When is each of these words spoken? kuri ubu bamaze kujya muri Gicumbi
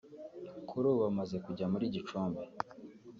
kuri 0.69 0.85
ubu 0.91 0.97
bamaze 1.05 1.35
kujya 1.45 1.65
muri 1.73 1.85
Gicumbi 1.93 2.41